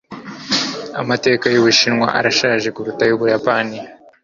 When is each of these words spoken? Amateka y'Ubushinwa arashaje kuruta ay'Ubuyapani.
Amateka 1.01 1.45
y'Ubushinwa 1.53 2.07
arashaje 2.19 2.67
kuruta 2.75 3.01
ay'Ubuyapani. 3.05 3.77